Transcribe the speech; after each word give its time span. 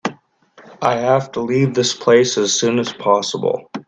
I 0.81 0.95
have 0.95 1.31
to 1.33 1.41
leave 1.41 1.75
this 1.75 1.93
place 1.93 2.35
as 2.35 2.59
soon 2.59 2.79
as 2.79 2.91
possible. 2.91 3.69